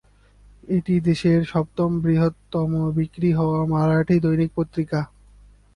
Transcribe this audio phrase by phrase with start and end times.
[0.69, 4.99] এটি দেশের সপ্তম বৃহত্তম বিক্রি হওয়া মারাঠি দৈনিক পত্রিকা।